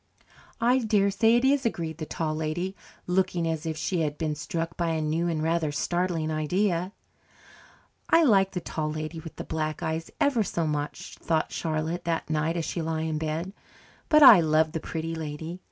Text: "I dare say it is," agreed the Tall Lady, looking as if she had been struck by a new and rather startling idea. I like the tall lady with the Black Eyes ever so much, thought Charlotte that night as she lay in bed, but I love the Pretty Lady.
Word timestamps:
"I 0.59 0.79
dare 0.79 1.11
say 1.11 1.35
it 1.35 1.45
is," 1.45 1.63
agreed 1.63 1.99
the 1.99 2.07
Tall 2.07 2.33
Lady, 2.33 2.75
looking 3.05 3.47
as 3.47 3.67
if 3.67 3.77
she 3.77 4.01
had 4.01 4.17
been 4.17 4.33
struck 4.33 4.75
by 4.75 4.87
a 4.87 4.99
new 4.99 5.27
and 5.27 5.43
rather 5.43 5.71
startling 5.71 6.31
idea. 6.31 6.91
I 8.09 8.23
like 8.23 8.53
the 8.53 8.61
tall 8.61 8.89
lady 8.91 9.19
with 9.19 9.35
the 9.35 9.43
Black 9.43 9.83
Eyes 9.83 10.09
ever 10.19 10.41
so 10.41 10.65
much, 10.65 11.17
thought 11.21 11.51
Charlotte 11.51 12.05
that 12.05 12.31
night 12.31 12.57
as 12.57 12.65
she 12.65 12.81
lay 12.81 13.07
in 13.07 13.19
bed, 13.19 13.53
but 14.09 14.23
I 14.23 14.39
love 14.39 14.71
the 14.71 14.79
Pretty 14.79 15.13
Lady. 15.13 15.59